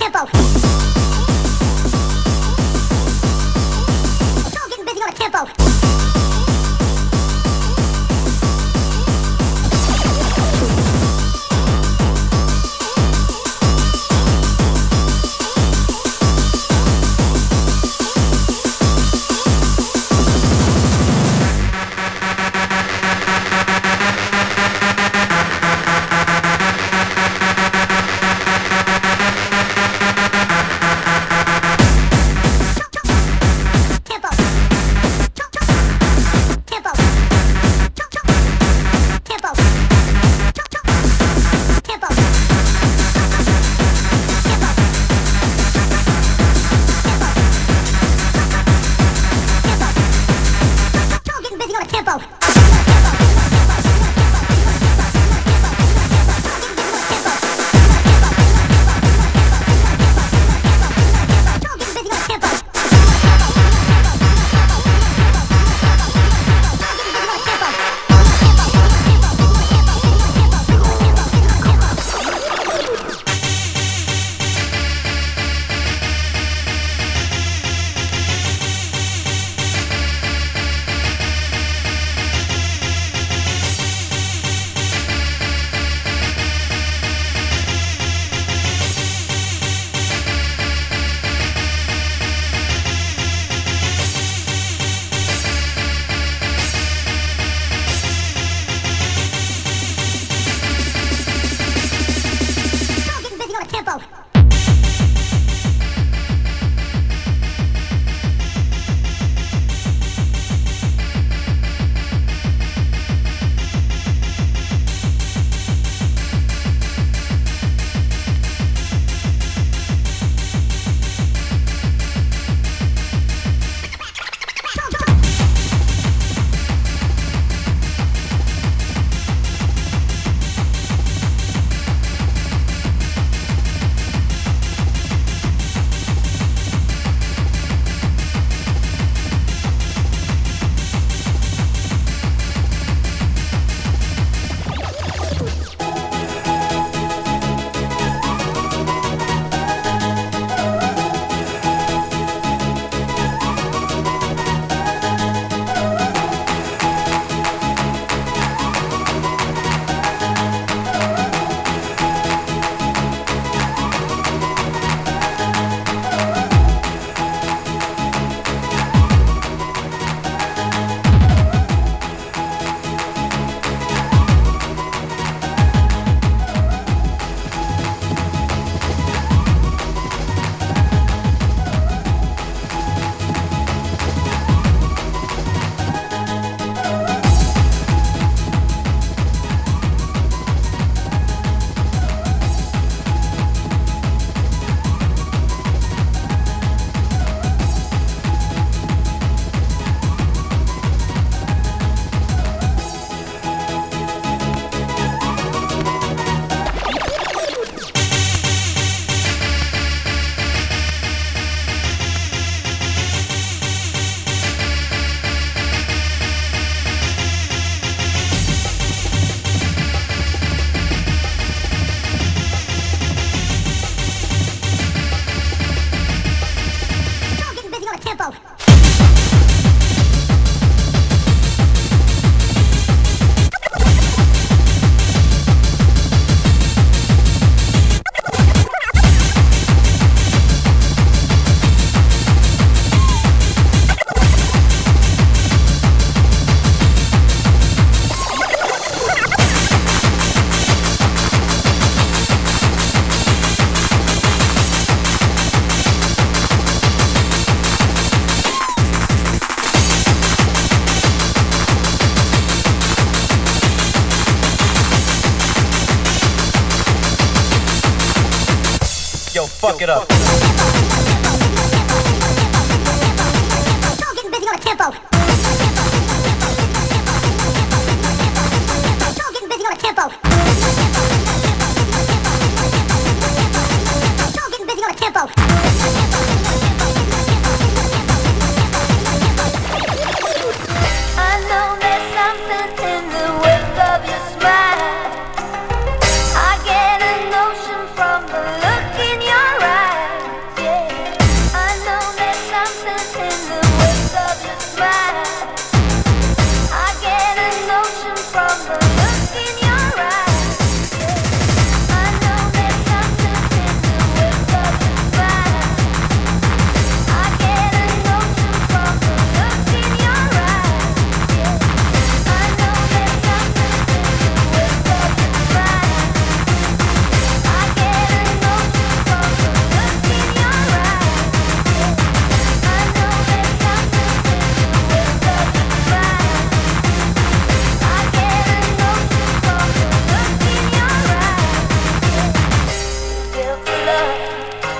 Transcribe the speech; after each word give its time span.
tempo. 0.00 0.59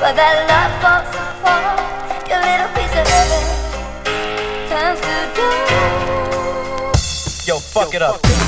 But 0.00 0.16
that 0.16 0.48
love 0.48 0.72
falls 0.80 1.12
apart 1.12 2.24
Your 2.26 2.40
little 2.40 2.72
piece 2.72 2.94
of 2.96 3.04
heaven 3.04 3.44
turns 4.70 5.00
to 5.04 5.14
dust 6.96 7.46
Yo, 7.46 7.58
fuck 7.58 7.92
Yo, 7.92 7.96
it 7.96 8.02
up. 8.02 8.16
fuck 8.24 8.39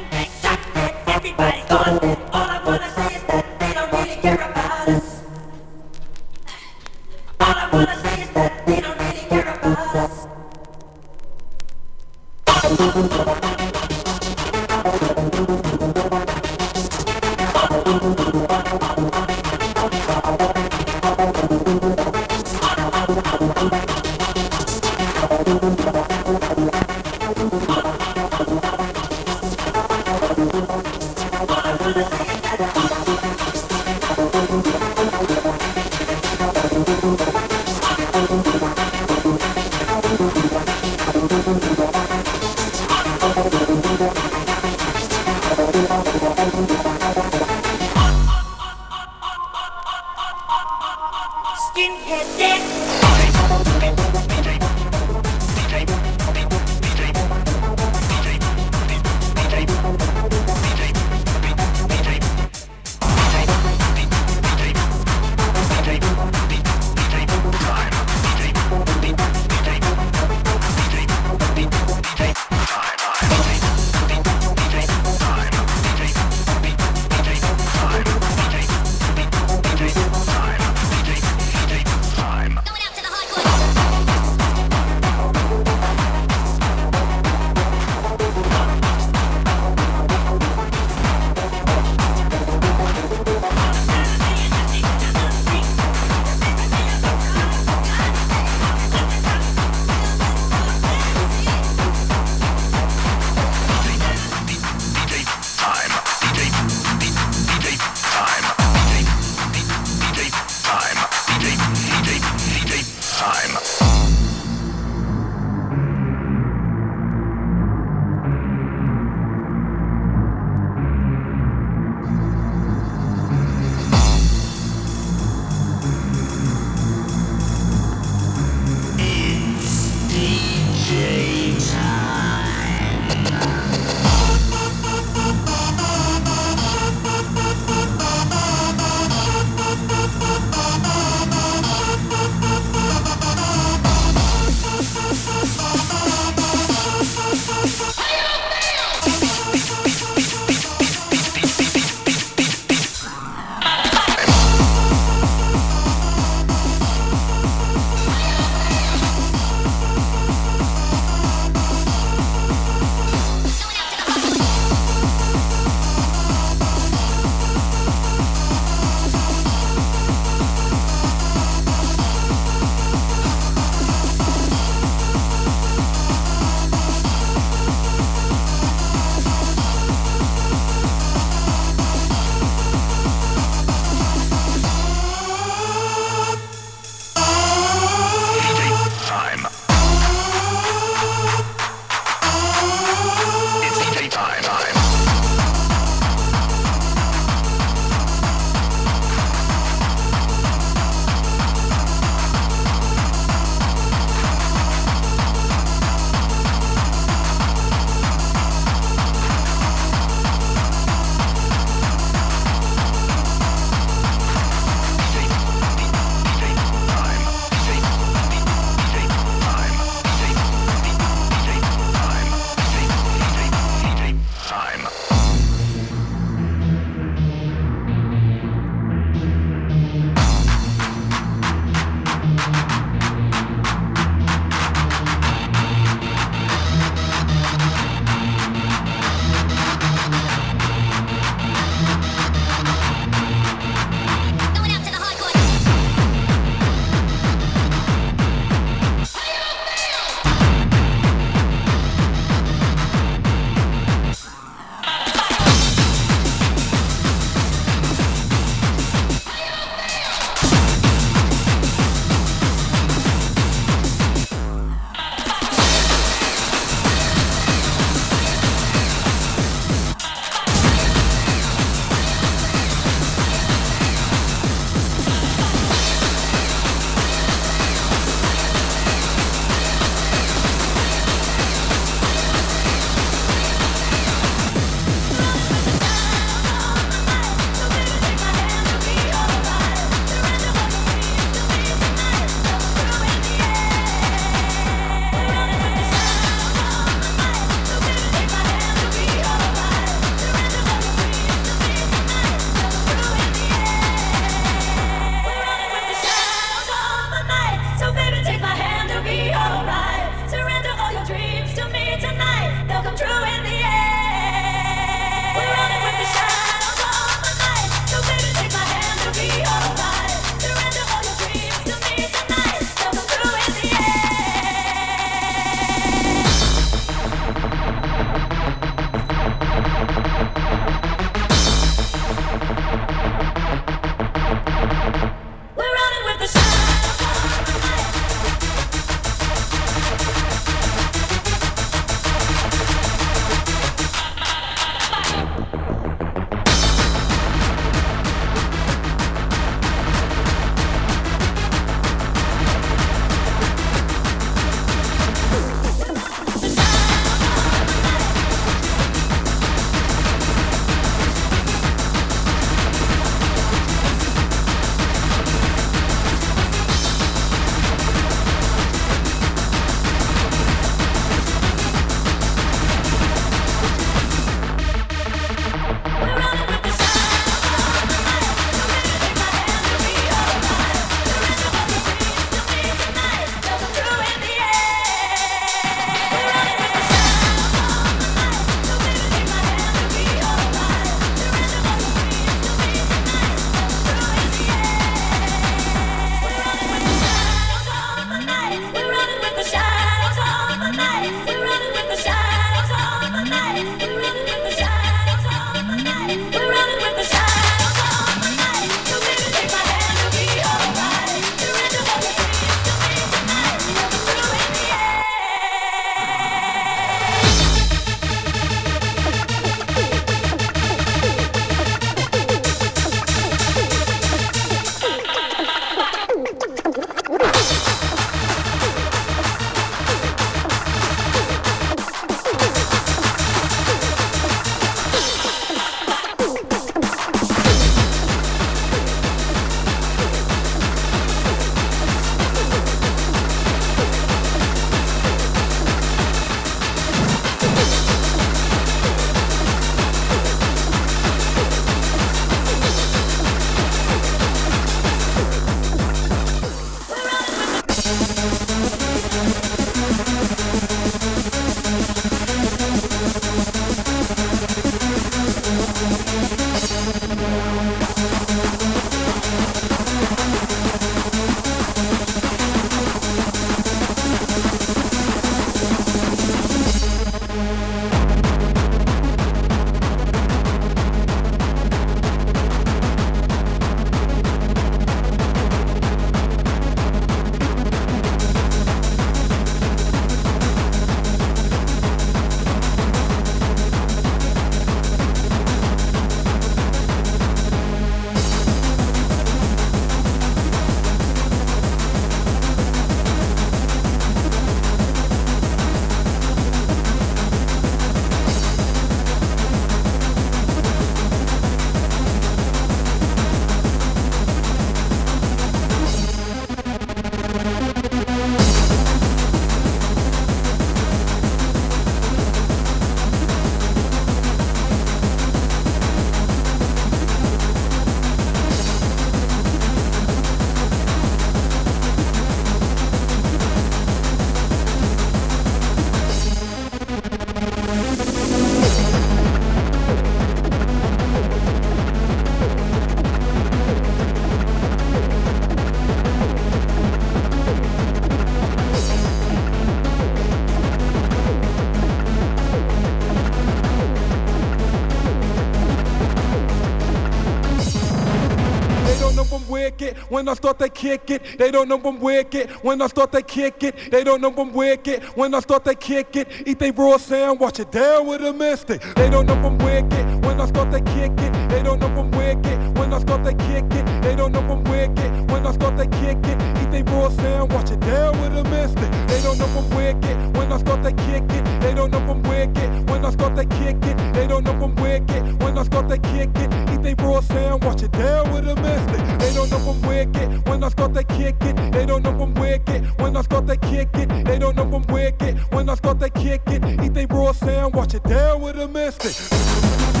When 560.11 560.27
I 560.27 560.33
start 560.33 560.59
to 560.59 560.67
kick 560.67 561.09
it, 561.09 561.37
they 561.37 561.51
don't 561.51 561.69
know 561.69 561.79
I'm 561.85 561.97
wicked. 562.01 562.49
When 562.63 562.81
I 562.81 562.87
start 562.87 563.13
to 563.13 563.21
kick 563.21 563.63
it, 563.63 563.89
they 563.91 564.03
don't 564.03 564.19
know 564.19 564.33
I'm 564.37 564.51
wicked. 564.51 565.03
When 565.15 565.33
I 565.33 565.39
start 565.39 565.63
to 565.63 565.73
kick 565.73 566.17
it, 566.17 566.27
eat 566.45 566.59
they 566.59 566.71
raw 566.71 566.97
sound, 566.97 567.39
watch 567.39 567.61
it 567.61 567.71
down 567.71 568.05
with 568.07 568.19
a 568.25 568.33
mystic. 568.33 568.81
They 568.95 569.09
don't 569.09 569.25
know 569.25 569.35
I'm 569.35 569.57
wicked. 569.59 570.25
When 570.25 570.41
I 570.41 570.47
start 570.47 570.69
to 570.71 570.81
kick 570.81 571.13
it, 571.15 571.31
they 571.49 571.63
don't 571.63 571.79
know 571.79 571.87
I'm 571.87 572.11
wicked. 572.11 572.77
When 572.77 572.91
I 572.91 572.99
start 572.99 573.23
to 573.23 573.33
kick 573.33 573.63
it, 573.71 573.85
they 574.01 574.13
don't 574.13 574.33
know 574.33 574.41
I'm 574.41 574.61
wicked. 574.65 575.31
When 575.31 575.47
I 575.47 575.53
start 575.53 575.77
to 575.77 575.85
kick 575.87 576.17
it, 576.27 576.41
eat 576.61 576.71
they 576.71 576.83
raw 576.91 577.07
sound, 577.07 577.53
watch 577.53 577.71
it 577.71 577.79
down 577.79 578.19
with 578.19 578.35
a 578.35 578.43
mystic. 578.49 578.91
They 579.07 579.21
don't 579.21 579.37
know 579.37 579.45
I'm 579.45 579.69
wicked. 579.69 580.35
When 580.35 580.51
I 580.51 580.57
start 580.57 580.83
to 580.83 580.91
kick 580.91 581.23
it, 581.31 581.61
they 581.61 581.73
don't 581.73 581.89
know 581.89 581.99
I'm 581.99 582.21
wicked. 582.23 582.89
When 582.89 583.05
I 583.05 583.11
start 583.11 583.37
to 583.37 583.45
kick 583.45 583.77
it, 583.83 584.13
they 584.13 584.27
don't 584.27 584.43
know 584.43 584.51
I'm 584.61 584.75
wicked. 584.75 585.41
When 585.41 585.57
I 585.57 585.63
start 585.63 585.87
to 585.87 585.97
kick 585.97 586.31
it, 586.35 586.51
eat 586.69 586.83
they 586.83 586.95
raw 586.95 587.21
sound, 587.21 587.63
watch 587.63 587.81
it 587.81 587.93
down 587.93 588.33
with 588.33 588.49
a 588.49 588.55
mystic. 588.55 589.19
They 589.19 589.33
don't 589.33 589.49
know 589.49 589.57
I'm 589.57 589.81
wicked. 589.83 590.00
When 590.09 590.63
I 590.63 590.69
start 590.69 590.93
to 590.95 591.03
kick 591.03 591.35
it, 591.41 591.71
they 591.71 591.85
don't 591.85 592.03
know 592.03 592.11
I'm 592.11 592.33
wicked. 592.33 592.99
When 592.99 593.15
I 593.15 593.21
start 593.21 593.47
to 593.47 593.57
kick 593.57 593.89
it, 593.93 594.09
they 594.25 594.39
don't 594.39 594.55
know 594.55 594.63
I'm 594.63 594.81
wicked. 594.93 595.37
When 595.53 595.69
I 595.69 595.75
start 595.75 595.99
to 595.99 596.09
kick 596.09 596.41
it, 596.47 596.63
eat 596.83 596.93
they 596.93 597.05
raw 597.05 597.31
sound, 597.31 597.75
watch 597.75 597.93
it 597.93 598.03
down 598.03 598.41
with 598.41 598.59
a 598.59 598.67
mystic. 598.67 600.00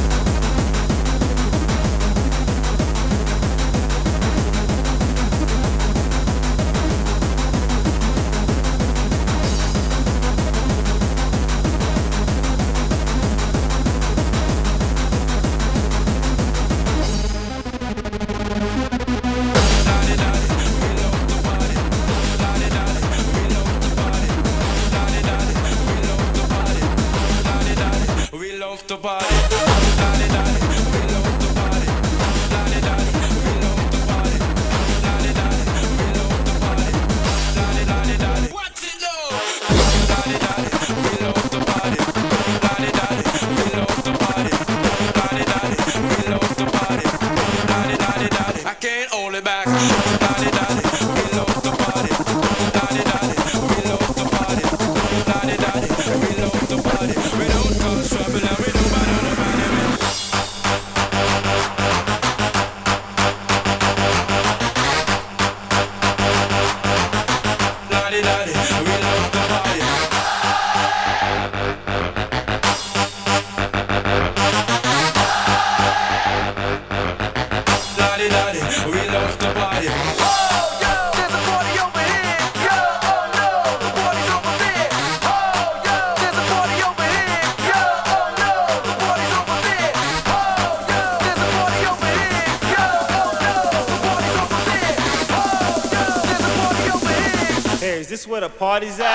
The 98.41 98.49
party's 98.49 98.99
at? 98.99 99.10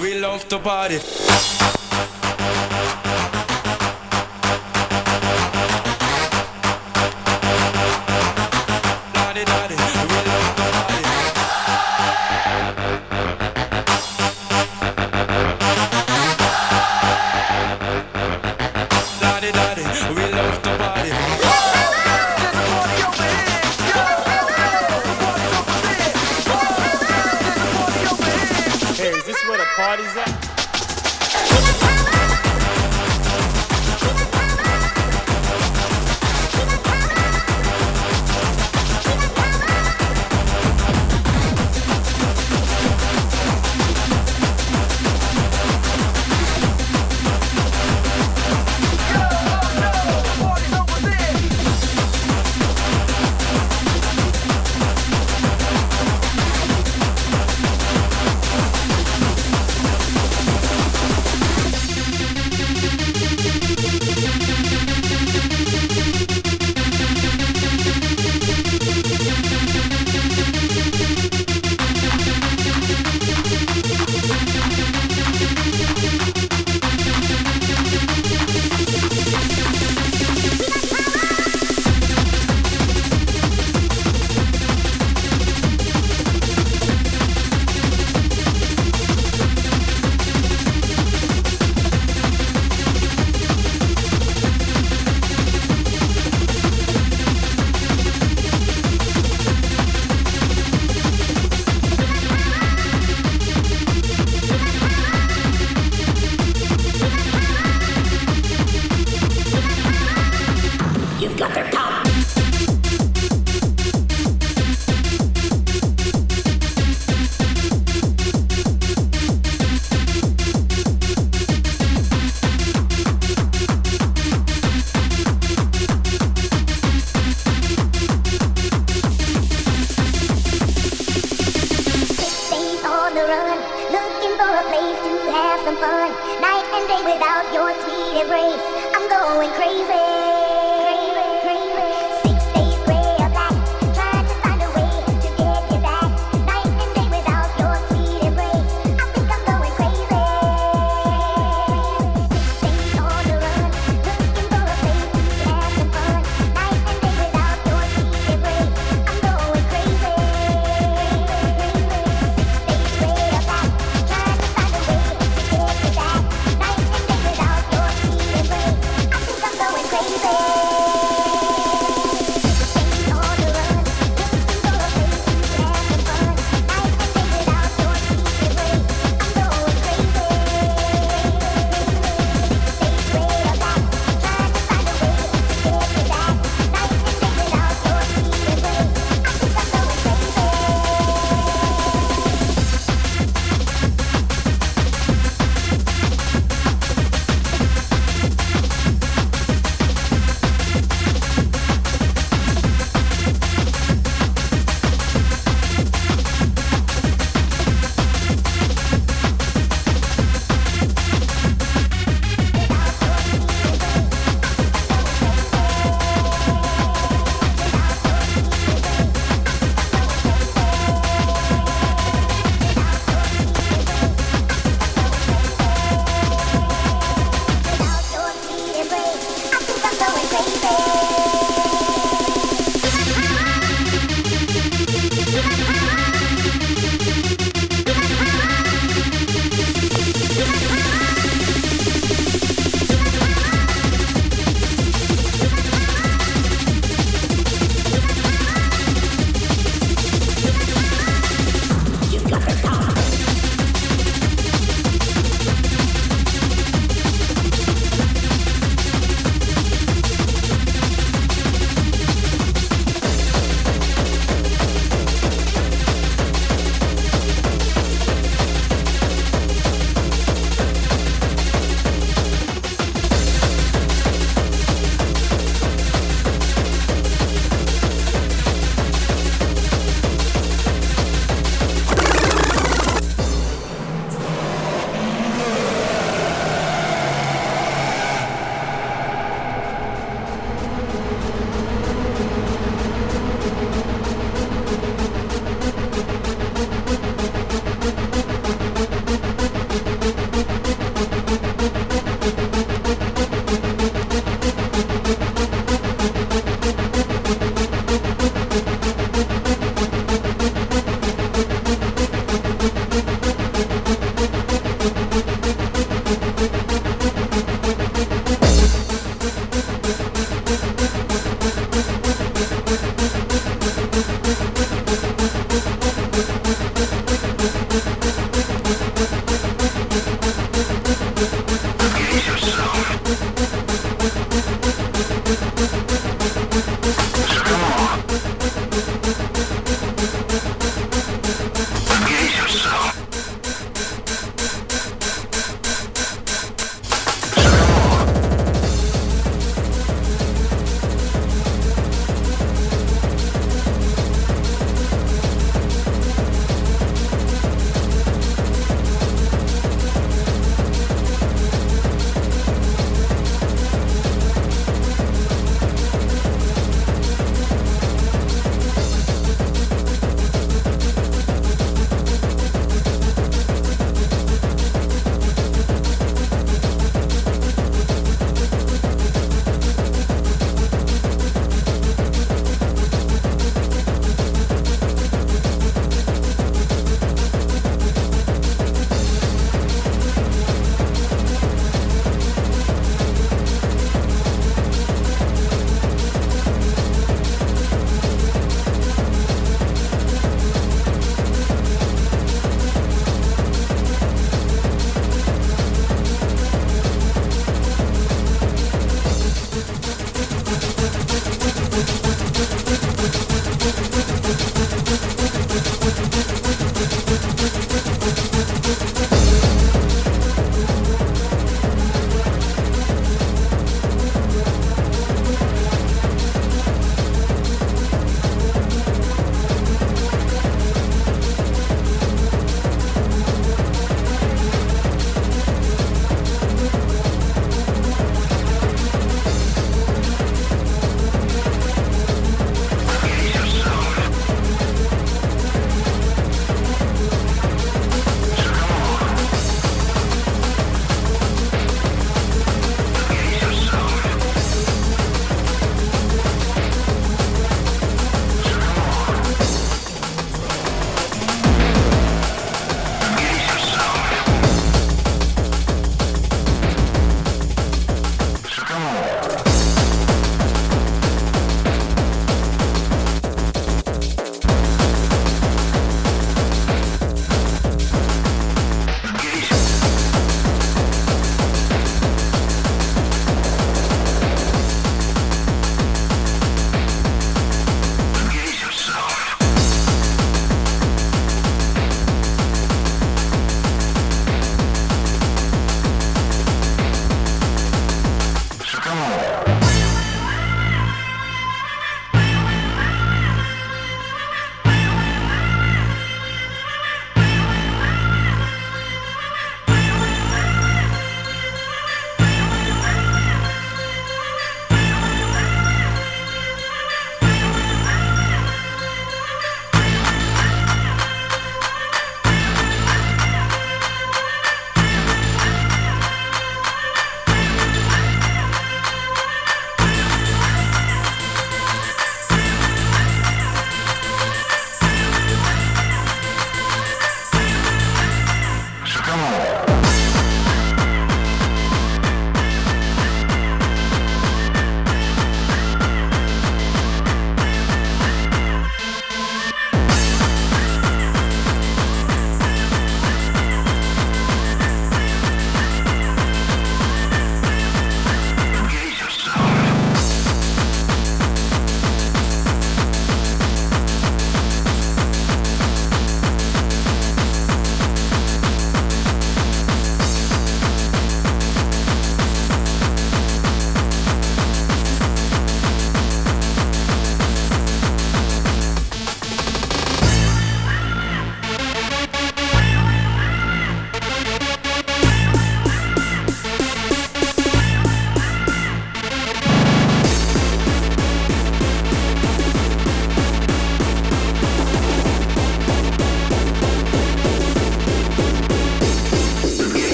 We 0.00 0.18
love 0.18 0.46
to 0.48 0.58
party. 0.58 1.25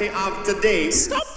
Society 0.00 0.14
of 0.14 0.44
today. 0.44 0.90
Stop 0.90 1.29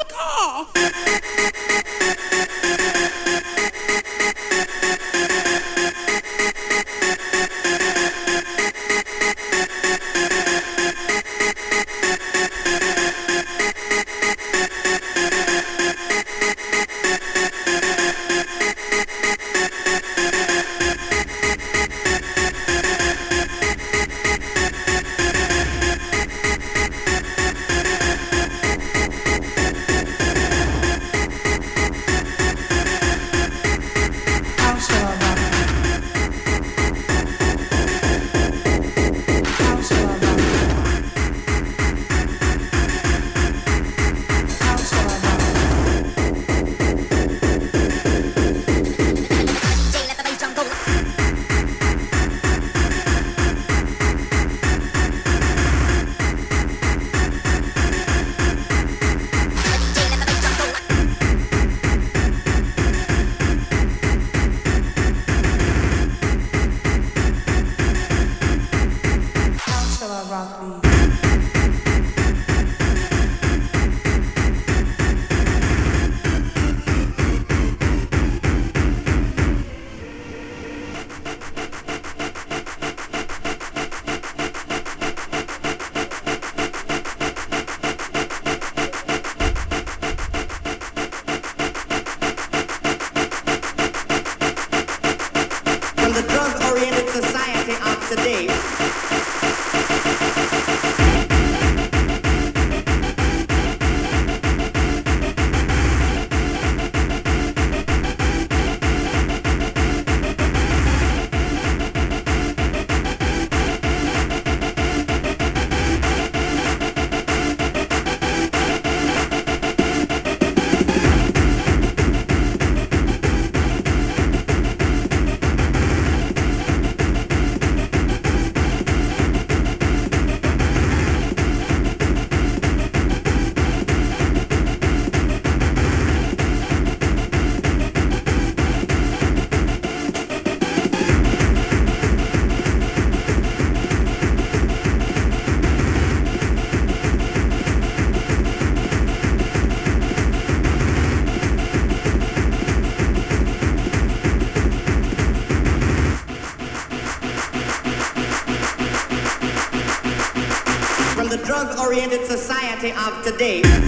society 162.83 162.91
of 162.91 163.23
today. 163.23 163.82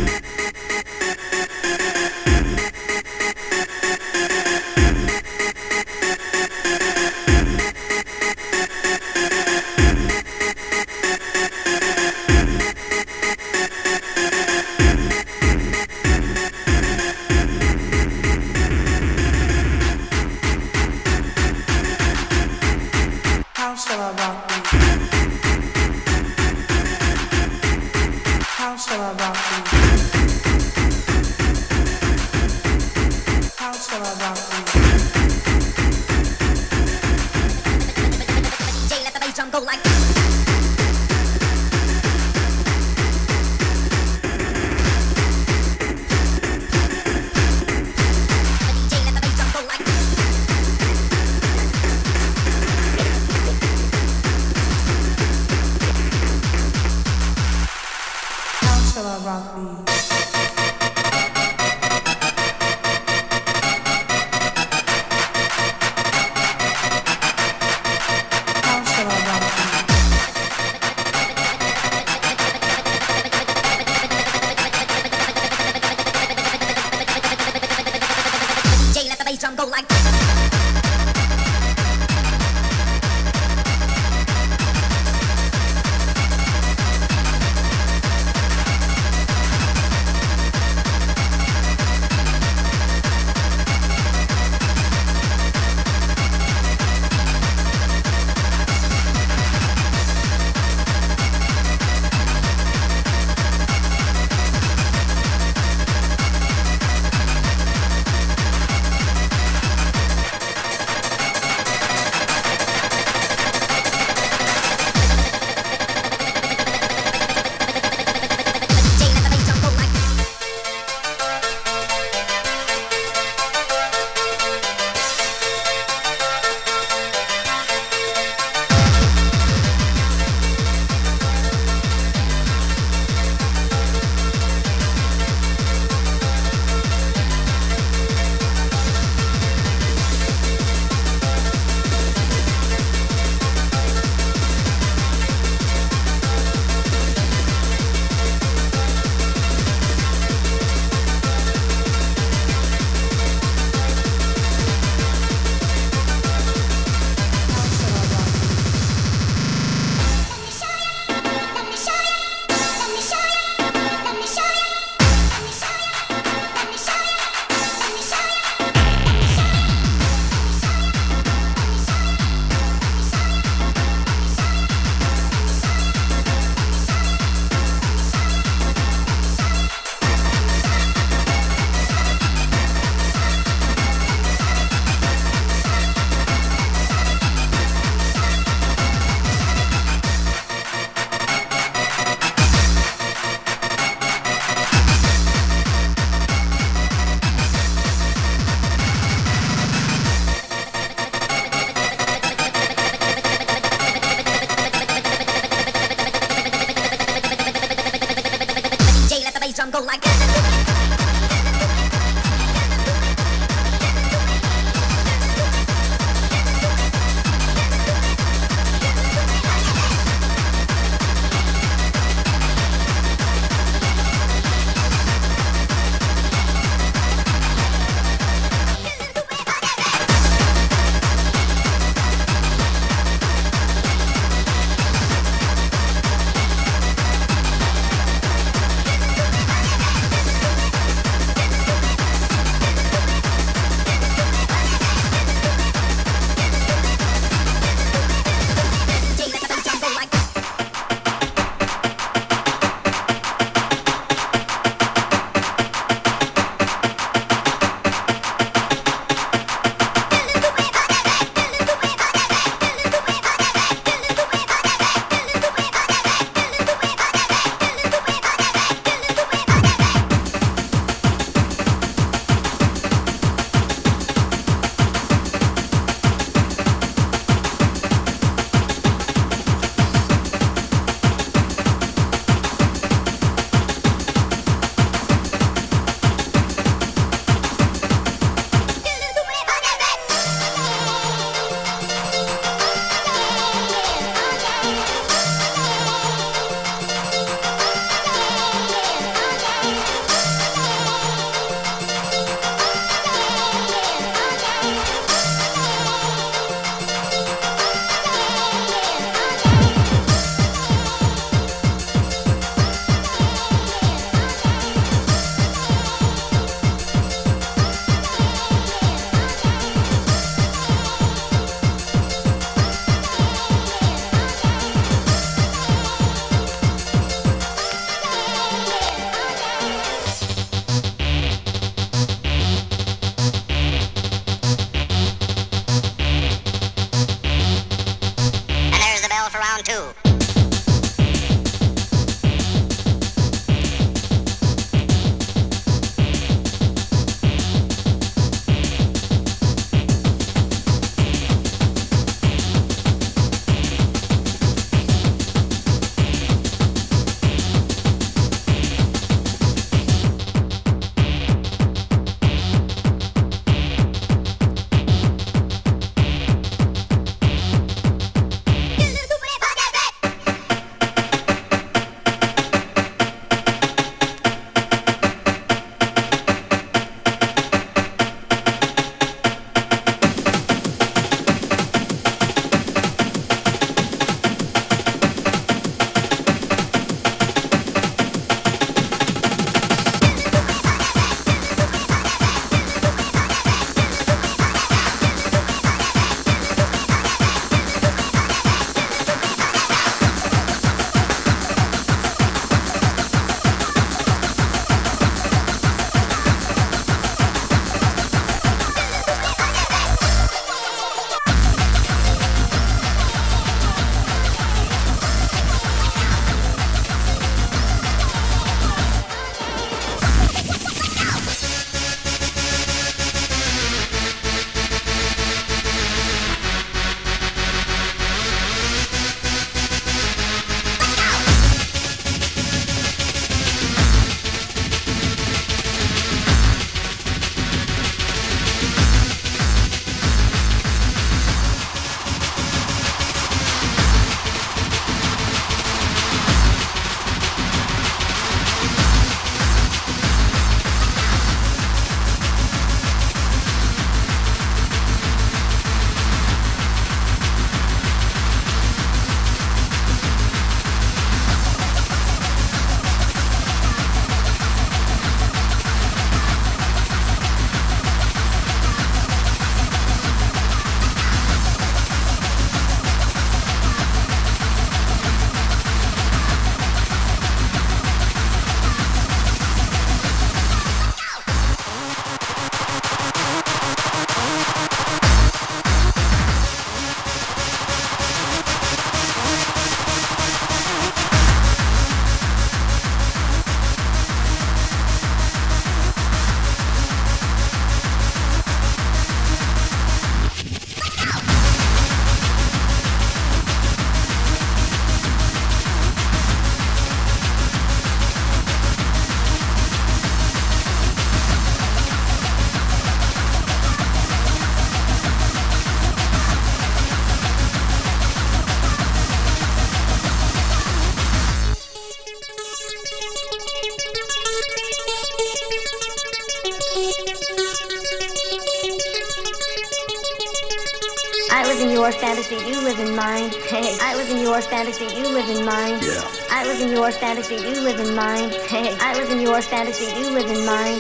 I 531.36 531.44
live 531.52 531.60
in 531.60 531.70
your 531.70 531.92
fantasy, 531.92 532.40
you 532.48 532.64
live 532.64 532.80
in 532.80 532.96
mine. 532.96 533.28
Hey, 533.52 533.76
I 533.84 533.92
live 534.00 534.08
in 534.08 534.24
your 534.24 534.40
fantasy, 534.40 534.88
you 534.96 535.04
live 535.04 535.28
in 535.28 535.44
mine. 535.44 535.84
Yeah. 535.84 536.00
I 536.32 536.48
live 536.48 536.64
in 536.64 536.72
your 536.72 536.96
fantasy, 536.96 537.36
you 537.36 537.60
live 537.60 537.76
in 537.76 537.92
mine. 537.94 538.32
Hey, 538.48 538.72
I 538.80 538.96
live 538.96 539.12
in 539.12 539.20
your 539.20 539.42
fantasy, 539.44 539.84
you 540.00 540.08
live 540.16 540.32
in 540.32 540.46
mine. 540.48 540.80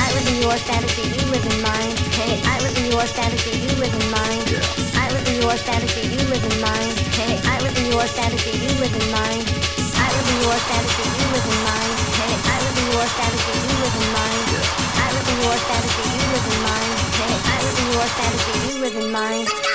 I 0.00 0.08
live 0.16 0.24
in 0.24 0.40
your 0.40 0.56
fantasy, 0.56 1.04
you 1.04 1.20
live 1.28 1.44
in 1.44 1.60
mine. 1.60 1.92
Hey, 2.16 2.40
I 2.48 2.56
live 2.64 2.72
in 2.80 2.88
your 2.88 3.04
fantasy, 3.12 3.60
you 3.60 3.68
live 3.76 3.92
in 3.92 4.08
mine. 4.08 4.40
Yeah. 4.48 4.64
I 4.96 5.04
live 5.12 5.28
in 5.28 5.36
your 5.36 5.56
fantasy, 5.68 6.08
you 6.08 6.22
live 6.32 6.44
in 6.48 6.56
mine. 6.64 6.96
Hey, 7.20 7.36
I 7.44 7.60
live 7.60 7.76
in 7.76 7.92
your 7.92 8.08
fantasy, 8.08 8.56
you 8.56 8.72
live 8.80 8.96
in 8.96 9.04
mine. 9.12 9.44
I 10.00 10.08
live 10.16 10.28
in 10.32 10.38
your 10.48 10.58
fantasy, 10.64 11.04
you 11.12 11.26
live 11.28 11.44
in 11.44 11.60
mine. 11.60 11.96
Hey, 12.16 12.32
I 12.40 12.56
live 12.56 12.78
in 12.80 12.88
your 12.88 13.04
fantasy, 13.20 13.52
you 13.68 13.76
live 13.84 13.96
in 14.00 14.08
mine. 14.16 14.48
I 14.96 15.06
live 15.12 15.28
in 15.28 15.38
your 15.44 15.58
fantasy, 15.68 16.04
you 16.08 16.24
live 16.32 16.46
in 16.48 16.58
mine. 16.64 16.96
Hey, 17.20 17.34
I 17.36 17.56
live 17.68 17.78
in 17.84 17.88
your 17.92 18.08
fantasy, 18.16 18.54
you 18.64 18.74
live 18.80 18.96
in 18.96 19.12
mine. 19.12 19.69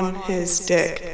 on 0.00 0.14
his 0.14 0.60
dick. 0.60 1.09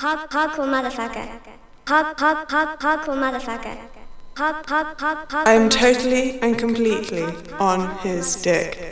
hop 0.00 0.30
hardcore 0.30 0.68
motherfucker. 0.74 1.28
Hop 1.88 2.18
hop 2.20 2.50
hop 2.50 2.80
hardcore 2.80 3.18
motherfucker. 3.24 3.78
I'm 4.38 5.70
totally 5.70 6.38
and 6.40 6.58
completely 6.58 7.24
on 7.58 7.98
his 7.98 8.36
dick. 8.42 8.85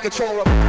Controller. 0.00 0.59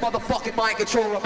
Motherfucking 0.00 0.56
mind 0.56 0.78
controller. 0.78 1.18
One 1.18 1.20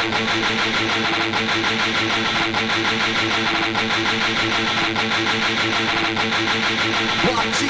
G, 7.54 7.68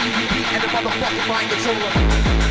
and 0.54 0.62
the 0.62 0.68
motherfucking 0.68 1.28
mind 1.28 1.50
controller. 1.50 2.43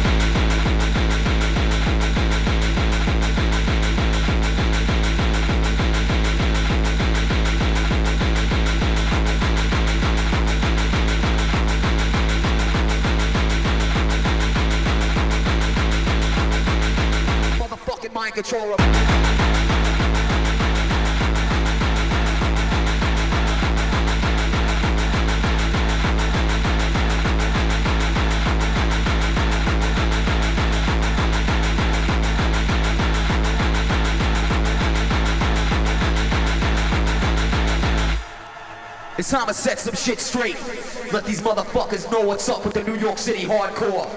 It's 18.44 18.52
time 39.32 39.48
to 39.48 39.54
set 39.54 39.80
some 39.80 39.96
shit 39.96 40.20
straight. 40.20 40.58
Let 41.14 41.24
these 41.24 41.42
motherfuckers 41.42 42.12
know 42.12 42.20
what's 42.20 42.50
up 42.50 42.66
with 42.66 42.74
the 42.74 42.84
New 42.84 42.98
York 42.98 43.18
City 43.18 43.46
hardcore. 43.46 44.10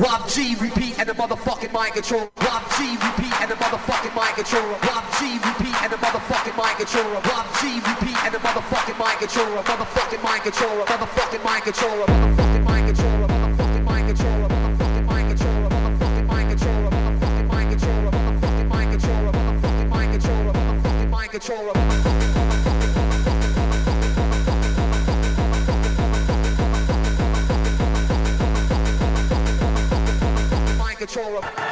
Rob 0.00 0.28
Gee, 0.28 0.56
repeat, 0.56 0.98
and 0.98 1.08
the 1.08 1.14
motherfucking 1.14 1.72
mind 1.72 1.94
control. 1.94 2.33
Rob 2.54 2.62
Gee, 2.78 2.94
repeat, 2.94 3.34
and 3.42 3.50
the 3.50 3.56
motherfucking 3.56 4.14
mind 4.14 4.36
control. 4.36 4.62
Rob 4.86 5.02
Gee, 5.18 5.42
repeat, 5.42 5.74
and 5.82 5.90
the 5.90 5.96
motherfucking 5.96 6.56
mind 6.56 6.76
control. 6.78 7.10
Rob 7.26 7.46
Gee, 7.58 7.82
repeat, 7.82 8.14
and 8.22 8.32
the 8.32 8.38
motherfucking 8.38 8.96
mind 8.96 9.18
control. 9.18 9.58
Motherfucking 9.64 10.22
mind 10.22 10.42
control. 10.44 10.86
Motherfucking 10.86 11.42
mind 11.42 11.64
control. 11.64 12.06
Motherfucking 12.06 12.62
mind 12.62 12.86
control. 12.86 13.26
Motherfucking 13.26 13.82
mind 13.82 14.06
control. 14.06 14.46
Motherfucking 14.46 15.06
mind 15.10 15.26
control. 15.34 16.90
Motherfucking 16.94 17.46
mind 17.50 17.70
control. 17.74 18.12
Motherfucking 18.14 18.68
mind 18.70 18.90
control. 18.94 19.32
Motherfucking 19.34 19.88
mind 19.90 20.10
control. 20.12 20.52
Motherfucking 20.54 21.10
mind 21.10 21.30
control. 21.32 21.74
Motherfucking 21.74 21.74
mind 30.78 30.98
control. 31.02 31.34
Mind 31.34 31.42
control. 31.42 31.63